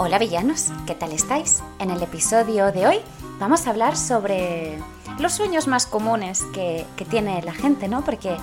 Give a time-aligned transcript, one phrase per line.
[0.00, 1.60] Hola villanos, ¿qué tal estáis?
[1.80, 3.00] En el episodio de hoy
[3.40, 4.78] vamos a hablar sobre
[5.18, 8.04] los sueños más comunes que, tiene la gente, ¿no?
[8.04, 8.36] Porque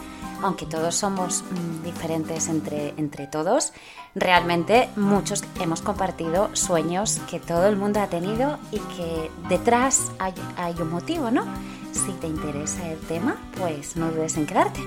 [0.43, 3.71] aunque todos somos mm, diferentes entre, entre todos,
[4.15, 10.33] realmente muchos hemos compartido sueños que todo el mundo ha tenido y que detrás hay,
[10.57, 11.45] hay un motivo, ¿no?
[11.93, 14.81] Si te interesa el tema, pues no dudes en quedarte.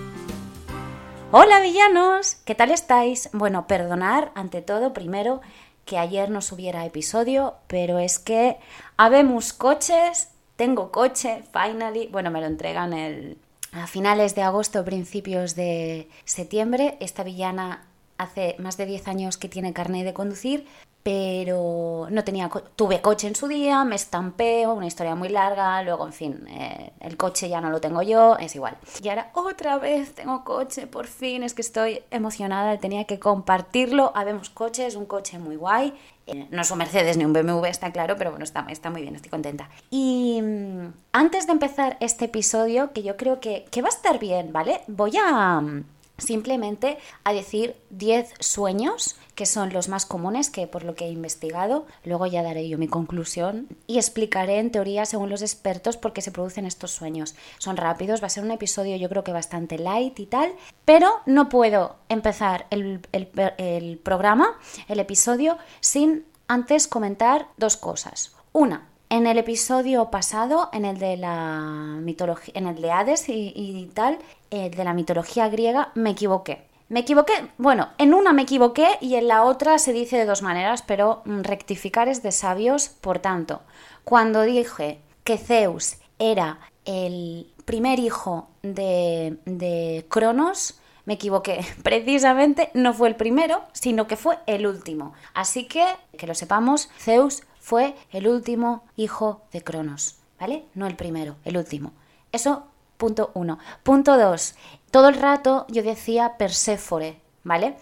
[1.30, 3.28] Hola villanos, ¿qué tal estáis?
[3.34, 5.42] Bueno, perdonar ante todo primero
[5.88, 8.58] que ayer no subiera episodio, pero es que
[8.98, 13.38] habemos coches, tengo coche, finally, bueno, me lo entregan el,
[13.72, 16.98] a finales de agosto, principios de septiembre.
[17.00, 17.86] Esta villana
[18.18, 20.66] hace más de 10 años que tiene carnet de conducir,
[21.08, 26.04] pero no tenía tuve coche en su día, me estampé, una historia muy larga, luego
[26.04, 28.76] en fin, eh, el coche ya no lo tengo yo, es igual.
[29.02, 34.12] Y ahora otra vez tengo coche, por fin, es que estoy emocionada, tenía que compartirlo,
[34.14, 35.94] habemos coches, un coche muy guay,
[36.26, 39.00] eh, no es un Mercedes ni un BMW, está claro, pero bueno, está, está muy
[39.00, 39.70] bien, estoy contenta.
[39.88, 44.18] Y mm, antes de empezar este episodio, que yo creo que, que va a estar
[44.18, 44.82] bien, ¿vale?
[44.88, 45.84] Voy a mm,
[46.18, 51.10] simplemente a decir 10 sueños que son los más comunes, que por lo que he
[51.10, 56.12] investigado, luego ya daré yo mi conclusión y explicaré en teoría según los expertos por
[56.12, 57.36] qué se producen estos sueños.
[57.58, 60.52] Son rápidos, va a ser un episodio yo creo que bastante light y tal,
[60.84, 64.58] pero no puedo empezar el, el programa,
[64.88, 68.34] el episodio, sin antes comentar dos cosas.
[68.52, 71.60] Una, en el episodio pasado, en el de la
[72.00, 74.18] mitología, en el de Hades y, tal,
[74.50, 76.66] eh, de la mitología griega, me equivoqué.
[76.88, 80.42] Me equivoqué, bueno, en una me equivoqué y en la otra se dice de dos
[80.42, 82.88] maneras, pero mm, rectificar es de sabios.
[82.88, 83.60] Por tanto,
[84.04, 91.64] cuando dije que Zeus era el primer hijo de, de Cronos, me equivoqué.
[91.82, 95.12] Precisamente no fue el primero, sino que fue el último.
[95.34, 95.84] Así que,
[96.16, 100.64] que lo sepamos, Zeus fue el último hijo de Cronos, ¿vale?
[100.72, 101.92] No el primero, el último.
[102.32, 102.64] Eso,
[102.96, 103.58] punto uno.
[103.82, 104.54] Punto dos,
[104.90, 107.76] todo el rato yo decía Perséfore, ¿vale?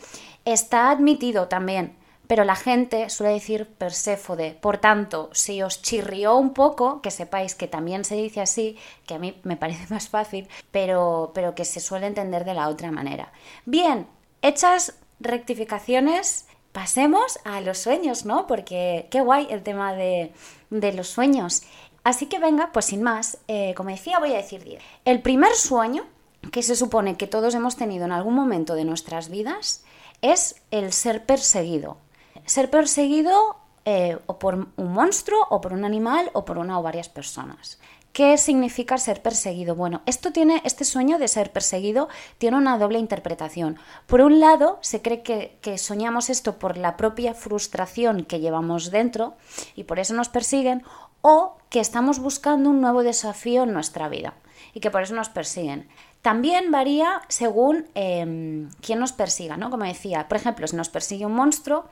[0.44, 1.94] Está admitido también,
[2.26, 4.58] pero la gente suele decir Perséfode.
[4.60, 8.76] Por tanto, si os chirrió un poco, que sepáis que también se dice así,
[9.06, 12.68] que a mí me parece más fácil, pero, pero que se suele entender de la
[12.70, 13.30] otra manera.
[13.66, 14.08] Bien,
[14.42, 18.46] hechas rectificaciones, pasemos a los sueños, ¿no?
[18.46, 20.30] Porque qué guay el tema de,
[20.70, 21.62] los sueños.
[22.04, 24.82] Así que venga, pues sin más, eh, como decía, voy a decir 10.
[25.06, 26.04] El primer sueño
[26.52, 29.84] que se supone que todos hemos tenido en algún momento de nuestras vidas
[30.20, 31.96] es el ser perseguido.
[32.44, 33.56] Ser perseguido
[33.86, 37.80] eh, o por un monstruo, o por un animal, o por una o varias personas.
[38.16, 39.74] ¿Qué significa ser perseguido?
[39.74, 43.76] Bueno, esto tiene, este sueño de ser perseguido tiene una doble interpretación.
[44.06, 48.90] Por un lado, se cree que, que soñamos esto por la propia frustración que llevamos
[48.90, 49.34] dentro
[49.74, 50.82] y por eso nos persiguen,
[51.20, 54.32] o que estamos buscando un nuevo desafío en nuestra vida
[54.72, 55.86] y que por eso nos persiguen.
[56.22, 59.68] También varía según eh, quién nos persiga, ¿no?
[59.68, 61.84] Como decía, por ejemplo, si nos persigue un monstruo,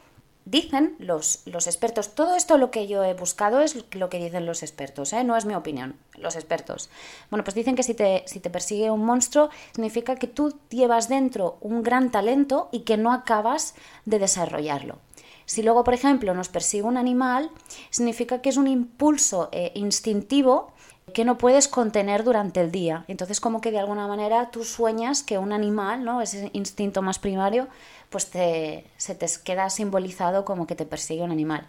[0.44, 4.46] dicen los, los, expertos, todo esto lo que yo he buscado es lo que dicen
[4.46, 5.24] los expertos, ¿eh?
[5.24, 6.90] no es mi opinión, los expertos.
[7.30, 11.08] Bueno, pues dicen que si te, si te persigue un monstruo significa que tú llevas
[11.08, 14.98] dentro un gran talento y que no acabas de desarrollarlo.
[15.46, 17.50] Si luego, por ejemplo, nos persigue un animal,
[17.90, 20.72] significa que es un impulso eh, instintivo
[21.14, 23.04] que no puedes contener durante el día.
[23.08, 26.20] Entonces, como que de alguna manera tú sueñas que un animal, ¿no?
[26.20, 27.68] Ese instinto más primario,
[28.10, 31.66] pues te, se te queda simbolizado como que te persigue un animal.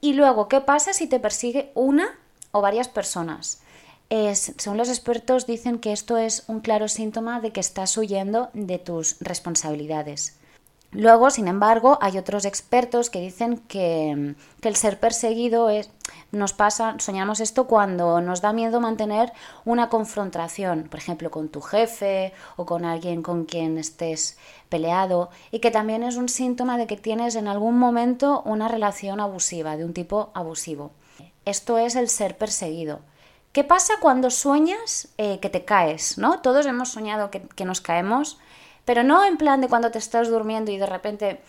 [0.00, 2.18] Y luego, ¿qué pasa si te persigue una
[2.50, 3.60] o varias personas?
[4.10, 8.50] Es, según los expertos, dicen que esto es un claro síntoma de que estás huyendo
[8.54, 10.38] de tus responsabilidades.
[10.96, 15.90] Luego, sin embargo, hay otros expertos que dicen que, el ser perseguido es,
[16.32, 19.30] nos pasa, soñamos esto cuando nos da miedo mantener
[19.66, 24.38] una confrontación, por ejemplo, con tu jefe o con alguien con quien estés
[24.70, 29.20] peleado, y que también es un síntoma de que tienes en algún momento una relación
[29.20, 30.92] abusiva, de un tipo abusivo.
[31.44, 33.00] Esto es el ser perseguido.
[33.52, 36.16] ¿Qué pasa cuando sueñas eh, que te caes?
[36.16, 36.40] ¿no?
[36.40, 38.38] Todos hemos soñado que nos caemos,
[38.86, 41.42] pero no en plan de cuando te estás durmiendo y de repente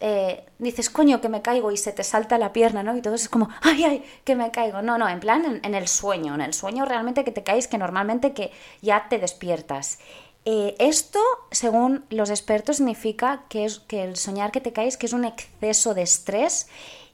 [0.00, 2.96] eh, dices, coño, que me caigo y se te salta la pierna, ¿no?
[2.96, 4.80] Y todo es como, ay, ay, que me caigo.
[4.80, 7.78] No, no, en plan en, el sueño, en el sueño realmente que te caes, que
[7.78, 9.98] normalmente que ya te despiertas.
[10.46, 11.20] Eh, esto,
[11.50, 15.24] según los expertos, significa que, es, que el soñar que te caes, que es un
[15.24, 16.68] exceso de estrés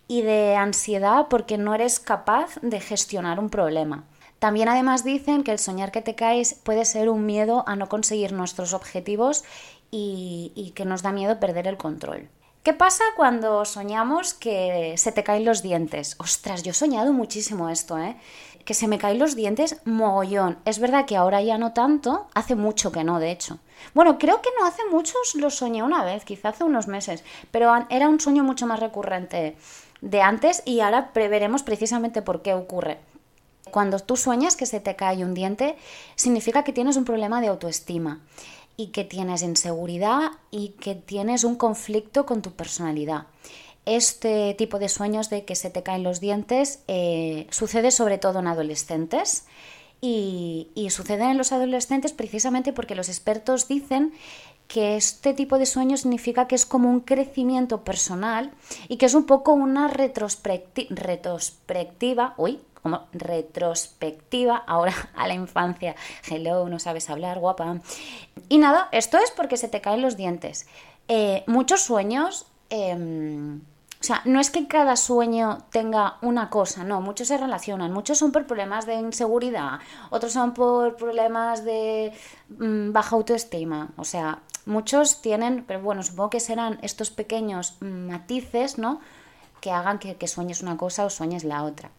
[0.08, 4.04] y de ansiedad porque no eres capaz de gestionar un problema.
[4.40, 7.88] También además dicen que el soñar que te caes puede ser un miedo a no
[7.88, 9.44] conseguir nuestros objetivos
[9.92, 12.28] y que nos da miedo perder el control.
[12.62, 16.16] ¿Qué pasa cuando soñamos que se te caen los dientes?
[16.18, 18.16] Ostras, yo he soñado muchísimo esto, ¿eh?
[18.66, 20.58] Que se me caen los dientes mogollón.
[20.66, 23.58] Es verdad que ahora ya no tanto, hace mucho que no, de hecho.
[23.94, 27.72] Bueno, creo que no hace muchos lo soñé una vez, quizá hace unos meses, pero
[27.88, 29.56] era un sueño mucho más recurrente
[30.02, 32.98] de antes y ahora veremos precisamente por qué ocurre.
[33.70, 35.76] Cuando tú sueñas que se te cae un diente,
[36.16, 38.20] significa que tienes un problema de autoestima
[38.76, 43.26] y que tienes inseguridad y que tienes un conflicto con tu personalidad.
[43.86, 48.40] Este tipo de sueños de que se te caen los dientes eh, sucede sobre todo
[48.40, 49.44] en adolescentes
[50.00, 54.14] y, sucede en los adolescentes precisamente porque los expertos dicen
[54.66, 58.52] que este tipo de sueños significa que es como un crecimiento personal
[58.88, 65.96] y que es un poco una retrospectiva, uy, como retrospectiva ahora a la infancia.
[66.28, 67.80] Hello, no sabes hablar, guapa.
[68.48, 70.66] Y nada, esto es porque se te caen los dientes.
[71.08, 73.60] Eh, muchos sueños, em,
[74.00, 78.16] o sea, no es que cada sueño tenga una cosa, no, muchos se relacionan, muchos
[78.18, 79.80] son por problemas de inseguridad,
[80.10, 82.12] otros son por problemas de
[82.48, 88.78] mm, baja autoestima, o sea, muchos tienen, pero bueno, supongo que serán estos pequeños matices,
[88.78, 89.00] ¿no?
[89.60, 91.90] Que hagan que, que sueñes una cosa o sueñes la otra.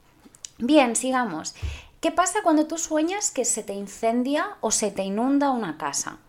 [0.64, 1.56] Bien, sigamos.
[2.02, 6.20] ¿Qué pasa cuando tú sueñas que se te incendia o se te inunda una casa?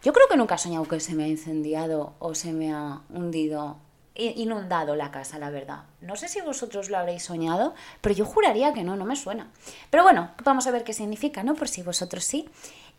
[0.00, 3.00] Yo creo que nunca he soñado que se me ha incendiado o se me ha
[3.10, 3.78] hundido,
[4.14, 5.86] inundado la casa, la verdad.
[6.00, 9.50] No sé si vosotros lo habréis soñado, pero yo juraría que no, no me suena.
[9.90, 11.54] Pero bueno, vamos a ver qué significa, ¿no?
[11.54, 12.48] Por si vosotros sí.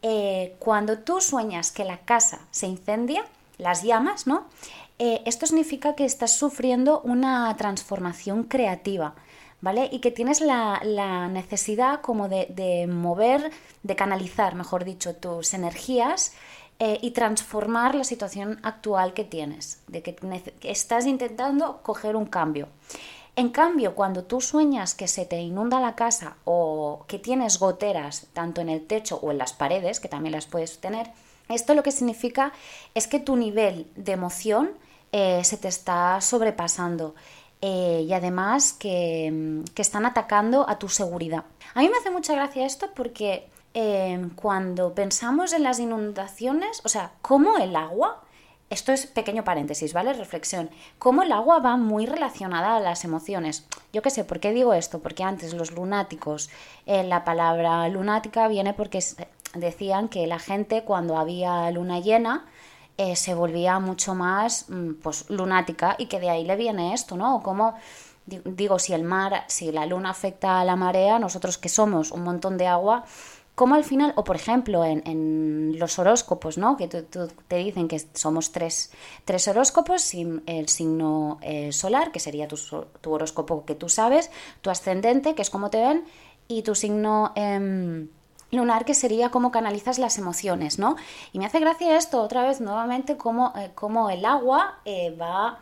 [0.01, 3.23] Eh, cuando tú sueñas que la casa se incendia,
[3.57, 4.45] las llamas, ¿no?
[4.99, 9.15] Eh, esto significa que estás sufriendo una transformación creativa
[9.91, 13.51] Y que tienes la, necesidad como de, mover,
[13.81, 16.33] de canalizar, mejor dicho, tus energías
[16.79, 20.15] eh, y transformar la situación actual que tienes, de que,
[20.61, 22.67] estás intentando coger un cambio.
[23.35, 28.27] En cambio, cuando tú sueñas que se te inunda la casa o que tienes goteras
[28.33, 31.11] tanto en el techo o en las paredes, que también las puedes tener,
[31.49, 32.53] esto lo que significa
[32.93, 34.71] es que tu nivel de emoción
[35.11, 37.15] eh, se te está sobrepasando
[37.67, 41.45] eh, y además que, están atacando a tu seguridad.
[41.73, 46.89] A mí me hace mucha gracia esto porque eh, cuando pensamos en las inundaciones, o
[46.89, 48.21] sea, cómo el agua,
[48.69, 50.13] esto es pequeño paréntesis, ¿vale?
[50.13, 50.69] Reflexión,
[50.99, 53.65] cómo el agua va muy relacionada a las emociones.
[53.91, 54.99] Yo qué sé, ¿por qué digo esto?
[54.99, 56.51] Porque antes los lunáticos,
[56.85, 58.99] eh, la palabra lunática viene porque
[59.55, 62.45] decían que la gente cuando había luna llena,
[62.97, 67.17] eh, se volvía mucho más mm, pues, lunática y que de ahí le viene esto,
[67.17, 67.41] ¿no?
[67.43, 67.75] Como
[68.25, 72.23] digo, si el mar, si la luna afecta a la marea, nosotros que somos un
[72.23, 73.05] montón de agua,
[73.53, 76.75] como al final, o por ejemplo en, los horóscopos, ¿no?
[76.75, 78.91] Que te dicen que somos tres,
[79.23, 82.57] tres horóscopos, el signo eh, solar, que sería tu,
[83.01, 84.29] tu, horóscopo que tú sabes,
[84.61, 86.05] tu ascendente, que es como te ven,
[86.47, 87.31] y tu signo...
[87.35, 88.09] Em,
[88.51, 90.95] lunar que sería cómo canalizas las emociones, ¿no?
[91.33, 93.71] Y me hace gracia esto otra vez nuevamente cómo, eh,
[94.13, 95.59] el agua eh, va,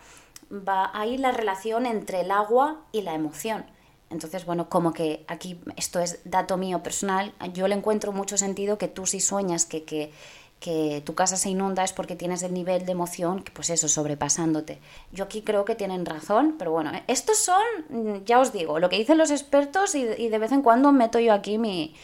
[0.52, 3.66] va ahí la relación entre el agua y la emoción.
[4.10, 8.78] Entonces, bueno, como que aquí esto es dato mío personal, yo le encuentro mucho sentido
[8.78, 10.12] que tú si sueñas que, que,
[10.60, 14.80] que tu casa se inunda es porque tienes el nivel de emoción, pues eso, sobrepasándote.
[15.12, 18.88] Yo aquí creo que tienen razón, pero bueno, eh, estos son, ya os digo, lo
[18.88, 21.96] que dicen los expertos y, y de vez en cuando meto yo aquí mi,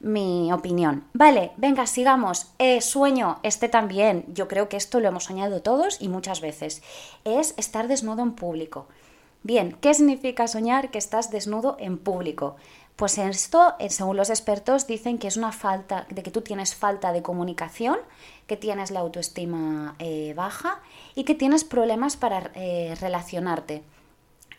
[0.00, 1.04] mi opinión.
[1.12, 2.52] Vale, venga, sigamos.
[2.58, 4.24] Eh, sueño, este también.
[4.28, 6.82] Yo creo que esto lo hemos soñado todos y muchas veces.
[7.24, 8.86] Es estar desnudo en público.
[9.42, 12.56] Bien, ¿qué significa soñar que estás desnudo en público?
[12.96, 16.74] Pues esto, eh, según los expertos, dicen que es una falta, de que tú tienes
[16.74, 17.98] falta de comunicación,
[18.46, 20.80] que tienes la autoestima eh, baja
[21.14, 23.82] y que tienes problemas para relacionarte.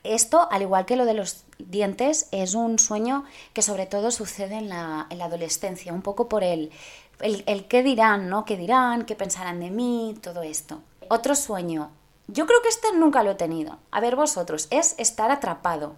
[0.04, 4.56] Esto, al igual que lo de los dientes, es un sueño que sobre todo sucede
[4.56, 6.72] en la, adolescencia, un poco por el,
[7.20, 8.46] el, qué dirán, ¿no?
[8.46, 9.06] ¿Qué dirán?
[9.06, 10.16] ¿Qué pensarán de mí?
[10.22, 10.82] Todo esto.
[11.10, 11.92] Otro sueño.
[12.28, 13.78] Yo creo que este nunca lo he tenido.
[13.92, 15.96] A ver vosotros, es estar atrapado.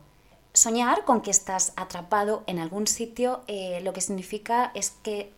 [0.54, 5.34] Soñar con que estás atrapado en algún sitio eh, lo que significa es que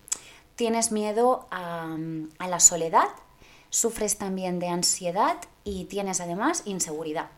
[0.55, 1.95] tienes miedo a,
[2.39, 3.07] a la soledad,
[3.69, 7.29] sufres también de ansiedad y tienes además inseguridad.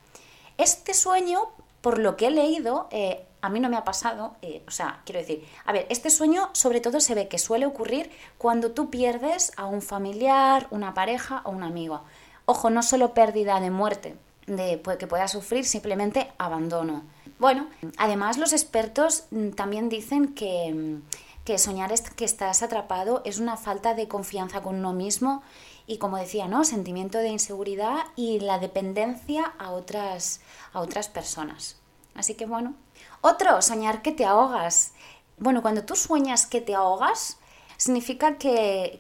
[0.57, 1.49] Este sueño,
[1.83, 5.01] por lo que he leído, eh, a mí no me ha pasado, eh, o sea,
[5.03, 8.89] quiero decir, a ver, este sueño sobre todo se ve que suele ocurrir cuando tú
[8.89, 12.03] pierdes a un familiar, una pareja o un amigo.
[12.45, 14.15] Ojo, no solo pérdida de muerte,
[14.47, 17.03] de que pueda sufrir simplemente abandono.
[17.37, 21.01] Bueno, además los expertos mm, también dicen que,
[21.43, 25.43] que soñar que estás atrapado es una falta de confianza con uno mismo
[25.85, 26.63] y como decía, ¿no?
[26.63, 31.77] Sentimiento de inseguridad y la dependencia a otras, a otras personas.
[32.15, 32.75] Así que bueno.
[33.21, 34.93] Otro, soñar que te ahogas.
[35.37, 37.37] Bueno, cuando tú sueñas que te ahogas,
[37.77, 38.99] significa que,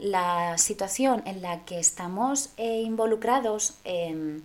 [0.00, 4.42] la, situación en la que estamos eh, involucrados, em,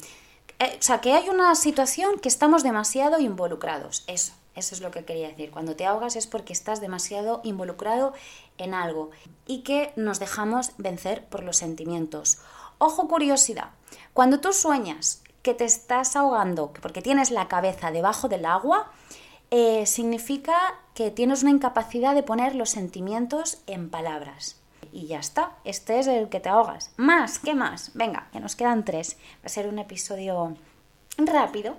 [0.60, 4.04] eh, o sea, que hay una situación que estamos demasiado involucrados.
[4.08, 5.52] Eso, eso es lo que quería decir.
[5.52, 8.14] Cuando te ahogas es porque estás demasiado involucrado
[8.58, 9.12] en algo
[9.46, 12.40] y que nos dejamos vencer por los sentimientos.
[12.78, 13.70] Ojo curiosidad,
[14.14, 18.92] cuando tú sueñas que te estás ahogando porque tienes la cabeza debajo del agua,
[19.52, 20.56] eh, significa
[20.94, 24.60] que tienes una incapacidad de poner los sentimientos en palabras.
[24.92, 26.92] Y ya está, este es el que te ahogas.
[26.98, 27.92] Más, ¿qué más?
[27.94, 29.18] Venga, que nos quedan tres.
[29.38, 30.56] Va a ser un episodio
[31.18, 31.76] rápido.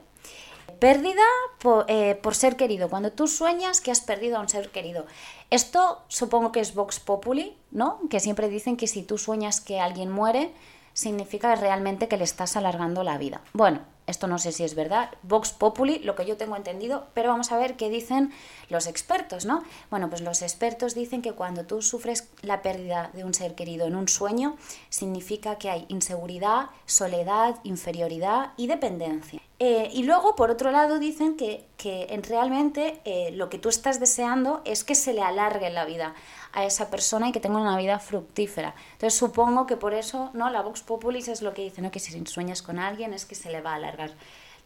[0.78, 1.22] Pérdida
[1.60, 2.88] por, eh, por, ser querido.
[2.88, 5.06] Cuando tú sueñas que has perdido a un ser querido.
[5.50, 8.00] Esto supongo que es Vox Populi, ¿no?
[8.10, 10.52] Que siempre dicen que si tú sueñas que alguien muere,
[10.96, 13.42] significa realmente que le estás alargando la vida.
[13.52, 17.28] Bueno, esto no sé si es verdad, Vox Populi, lo que yo tengo entendido, pero
[17.28, 18.32] vamos a ver qué dicen
[18.70, 19.62] los expertos, ¿no?
[19.90, 23.86] Bueno, pues los expertos dicen que cuando tú sufres la pérdida de un ser querido
[23.86, 24.56] en un sueño,
[24.88, 29.42] significa que hay inseguridad, soledad, inferioridad y dependencia.
[29.58, 33.98] Eh, y luego, por otro lado, dicen que, que realmente eh, lo que tú estás
[33.98, 36.14] deseando es que se le alargue la vida
[36.52, 38.74] a esa persona y que tenga una vida fructífera.
[38.92, 40.50] Entonces supongo que por eso, ¿no?
[40.50, 41.90] La Vox Populis es lo que dice, ¿no?
[41.90, 44.12] Que si sueñas con alguien es que se le va a alargar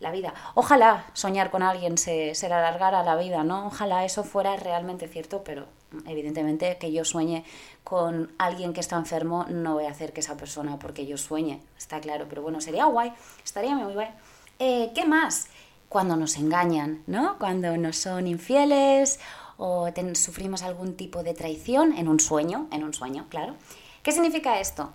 [0.01, 0.35] la vida.
[0.55, 3.67] Ojalá soñar con alguien se, se le alargara la vida, ¿no?
[3.67, 5.67] Ojalá eso fuera realmente cierto, pero
[6.07, 7.45] evidentemente que yo sueñe
[7.85, 11.61] con alguien que está enfermo no voy a hacer que esa persona porque yo sueñe,
[11.77, 13.13] está claro, pero bueno, sería guay,
[13.45, 14.09] estaría muy guay.
[14.61, 15.49] Eh, ¿Qué más?
[15.89, 17.39] Cuando nos engañan, ¿no?
[17.39, 19.19] Cuando nos son infieles
[19.57, 23.57] o sufrimos algún tipo de traición en un sueño, en un sueño, claro.
[24.03, 24.93] ¿Qué significa esto?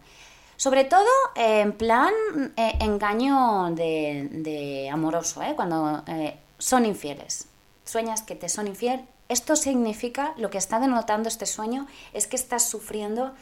[0.55, 2.13] Sobre todo en plan
[2.55, 5.53] eh, engaño de, amoroso, ¿eh?
[5.55, 7.47] cuando eh, son infieles.
[7.83, 9.03] Sueñas que te son infiel.
[9.29, 13.33] Esto significa, lo que está denotando este sueño, es que estás sufriendo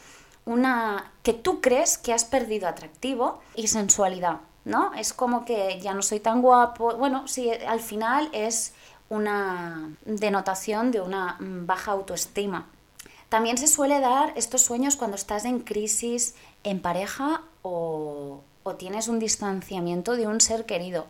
[0.46, 1.12] una.
[1.22, 4.92] que tú crees que has perdido atractivo y sensualidad, ¿no?
[4.94, 6.96] Es como que ya no soy tan guapo.
[6.96, 8.74] Bueno, sí, al final es
[9.08, 12.66] una denotación de una baja autoestima.
[13.28, 18.42] También se suele dar estos sueños cuando estás en crisis en pareja o,
[18.78, 21.06] tienes un distanciamiento de un ser querido.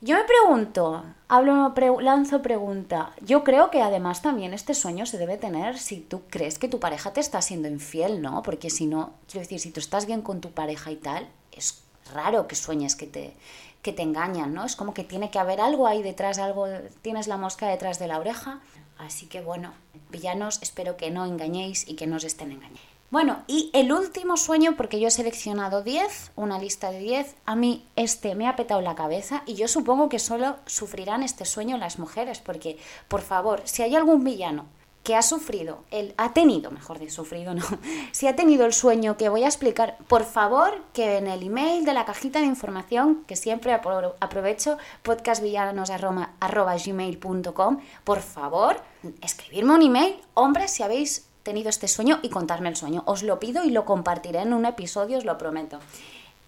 [0.00, 3.12] Yo me pregunto, hablo, lanzo pregunta.
[3.20, 6.80] Yo creo que además también este sueño se debe tener si tú crees que tu
[6.80, 8.42] pareja te está siendo infiel, ¿no?
[8.42, 11.85] Porque si no, quiero decir, si tú estás bien con tu pareja y tal, es
[12.12, 13.34] raro que sueñes que te,
[13.82, 14.64] que te engañan, ¿no?
[14.64, 16.66] Es como que tiene que haber algo ahí detrás, algo,
[17.02, 18.60] tienes la mosca detrás de la oreja.
[18.98, 19.74] Así que bueno,
[20.10, 22.80] villanos, espero que no engañéis y que no os estén engañando.
[23.10, 27.54] Bueno, y el último sueño, porque yo he seleccionado 10, una lista de 10, a
[27.54, 31.78] mí este me ha petado la cabeza y yo supongo que solo sufrirán este sueño
[31.78, 34.66] las mujeres, porque, por favor, si hay algún villano
[35.06, 37.62] que ha sufrido, el, ha tenido, mejor de sufrido, no,
[38.10, 41.84] si ha tenido el sueño que voy a explicar, por favor que en el email
[41.84, 48.80] de la cajita de información, que siempre aprovecho, podcastvillanos.gmail.com, por favor,
[49.22, 53.04] escribirme un email, hombre, si habéis tenido este sueño y contarme el sueño.
[53.06, 55.78] Os lo pido y lo compartiré en un episodio, os lo prometo.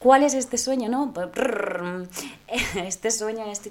[0.01, 0.89] ¿Cuál es este sueño?
[0.89, 1.13] No?
[1.13, 1.29] Pues,
[2.75, 3.63] este sueño es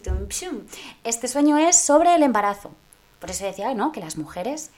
[1.03, 2.71] Este sueño es sobre el embarazo.
[3.19, 3.91] Por eso decía, ¿no?
[3.91, 4.71] Que las mujeres,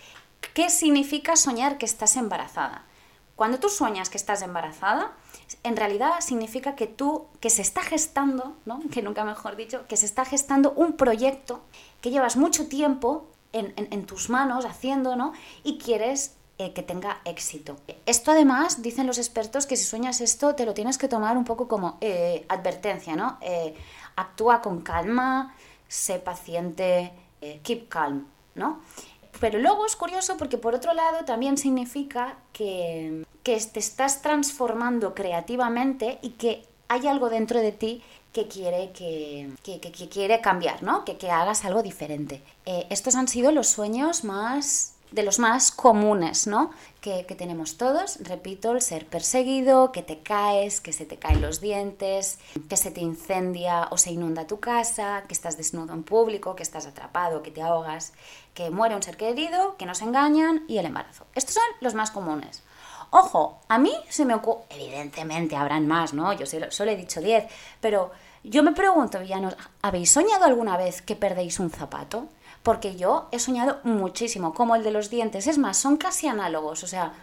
[0.54, 2.86] ¿qué significa soñar que estás embarazada?
[3.36, 5.14] Cuando tú sueñas que estás embarazada,
[5.64, 8.82] en realidad significa que tú, que se está gestando, ¿no?
[8.92, 11.62] Que nunca mejor dicho, que se está gestando un proyecto
[12.02, 15.32] que llevas mucho tiempo en, tus manos haciendo, ¿no?
[15.64, 17.78] Y quieres eh, que tenga éxito.
[18.06, 21.46] Esto además, dicen los expertos, que si sueñas esto te lo tienes que tomar un
[21.46, 23.38] poco como eh, advertencia, ¿no?
[23.42, 23.74] Eh,
[24.18, 25.56] actúa con calma,
[25.88, 28.82] sé paciente, eh, keep calm, ¿no?
[29.40, 35.14] Pero luego es curioso porque por otro lado también significa que, que te estás transformando
[35.14, 38.04] creativamente y que hay algo dentro de ti
[38.34, 41.04] que quiere, que, que, quiere cambiar, ¿no?
[41.04, 42.44] Que, que hagas algo diferente.
[42.66, 46.72] Eh, estos han sido los sueños más de los más comunes, ¿no?
[47.02, 51.62] Que, tenemos todos, repito, el ser perseguido, que te caes, que se te caen los
[51.62, 52.40] dientes,
[52.70, 56.64] que se te incendia o se inunda tu casa, que estás desnudo en público, que
[56.64, 58.14] estás atrapado, que te ahogas,
[58.54, 61.26] que muere un ser querido, que nos engañan y el embarazo.
[61.36, 62.64] Estos son los más comunes.
[63.12, 66.32] Ojo, a mí se me ocurre, evidentemente habrán más, ¿no?
[66.34, 67.46] Yo solo he dicho 10,
[67.82, 68.12] pero
[68.44, 72.28] yo me pregunto, villanos, ¿habéis soñado alguna vez que perdéis un zapato?
[72.64, 75.48] Porque yo he soñado muchísimo, como el de los dientes.
[75.48, 77.14] Es más, son casi análogos, o sea,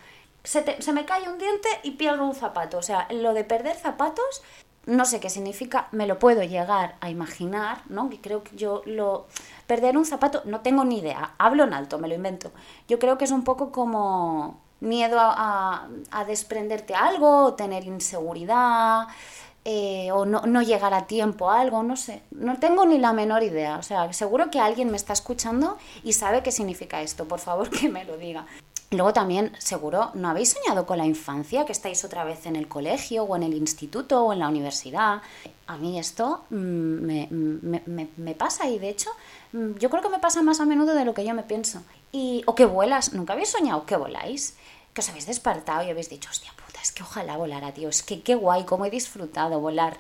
[0.45, 2.79] se, me cae un diente y pierdo un zapato.
[2.79, 4.43] O sea, lo de perder zapatos
[4.87, 8.09] no sé qué significa, me lo puedo llegar a imaginar, ¿no?
[8.13, 9.27] Y creo que yo lo...
[9.67, 12.53] Perder un zapato, no tengo ni idea, hablo en alto, me lo invento.
[12.87, 15.89] Yo creo que es un poco como miedo a,
[16.27, 19.09] desprenderte algo, tener inseguridad,
[19.69, 23.13] eh, o no, no, llegar a tiempo a algo, no sé, no tengo ni la
[23.13, 23.79] menor idea.
[23.79, 27.69] O sea, seguro que alguien me está escuchando y sabe qué significa esto, por favor
[27.77, 28.47] que me lo diga.
[28.93, 32.69] Luego también, seguro, ¿no habéis soñado con la infancia, que estáis otra vez en el
[32.69, 35.21] colegio o en el instituto o en la universidad?
[35.67, 39.11] A mí esto mm, me, me, me, pasa y de hecho
[39.51, 41.83] mm, yo creo que me pasa más a menudo de lo que yo me pienso.
[42.13, 44.57] Y, o que vuelas, ¿nunca habéis soñado que voláis?
[44.95, 48.05] Que os habéis despertado y habéis dicho, hostia puta, es que ojalá volara, tío, es
[48.05, 49.99] que qué guay, cómo he disfrutado volar.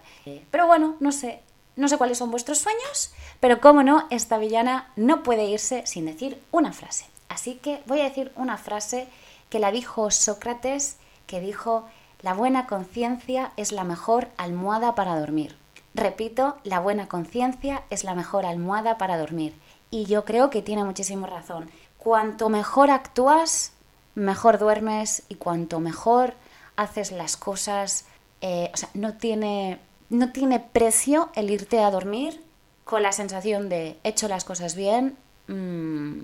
[0.52, 1.40] Pero bueno, no sé,
[1.74, 6.06] no sé cuáles son vuestros sueños, pero cómo no, esta villana no puede irse sin
[6.06, 7.06] decir una frase.
[7.28, 9.08] Así que voy a decir una frase
[9.50, 11.86] que la dijo Sócrates, que dijo,
[12.22, 15.56] la buena conciencia es la mejor almohada para dormir.
[15.92, 19.58] Repito, la buena conciencia es la mejor almohada para dormir.
[19.90, 21.68] Y yo creo que tiene muchísima razón.
[21.98, 23.72] Cuanto mejor actúas,
[24.14, 26.34] mejor duermes y cuanto mejor
[26.76, 28.06] haces las cosas,
[28.40, 29.78] eh, o sea, no tiene,
[30.10, 32.42] no tiene precio el irte a dormir
[32.84, 35.16] con la sensación de hecho las cosas bien,
[35.48, 36.20] mm,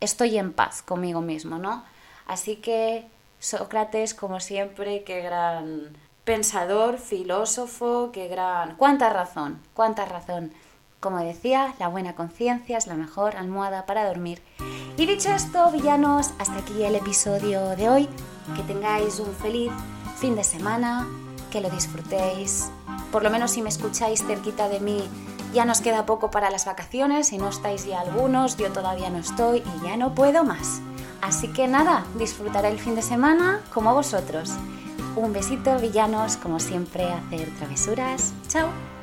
[0.00, 1.84] estoy en paz conmigo mismo, ¿no?
[2.26, 3.06] Así que
[3.40, 8.76] Sócrates, como siempre, qué gran pensador, filósofo, qué gran...
[8.76, 9.60] ¡Cuánta razón!
[9.74, 10.52] ¡Cuánta razón!
[11.00, 14.42] Como decía, la buena conciencia es la mejor almohada para dormir.
[14.98, 18.08] Y dicho esto, villanos, hasta aquí el episodio de hoy.
[18.54, 19.70] Que tengáis un feliz
[20.18, 21.06] fin de semana,
[21.50, 22.70] que lo disfrutéis.
[23.12, 25.02] Por lo menos si me escucháis cerquita de mí
[25.52, 29.18] ya nos queda poco para las vacaciones, si no estáis ya algunos, yo todavía no
[29.18, 30.80] estoy y ya no puedo más.
[31.22, 34.52] Así que nada, disfrutaré el fin de semana como vosotros.
[35.16, 38.34] Un besito, villanos, como siempre, hacer travesuras.
[38.48, 38.95] Chao.